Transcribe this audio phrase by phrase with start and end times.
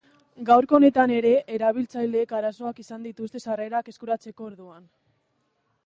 [0.45, 4.93] Gaurko honetan ere, erabiltzaileek arazoak izan dituzte sarrerak eskuratzeko orduan.